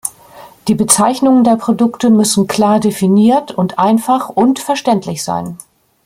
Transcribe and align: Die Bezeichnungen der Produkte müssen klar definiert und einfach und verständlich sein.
Die 0.67 0.73
Bezeichnungen 0.73 1.43
der 1.43 1.57
Produkte 1.57 2.09
müssen 2.09 2.47
klar 2.47 2.79
definiert 2.79 3.51
und 3.51 3.77
einfach 3.77 4.29
und 4.29 4.57
verständlich 4.57 5.23
sein. 5.23 5.59